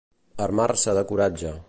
[0.45, 1.57] Armar-se de coratge.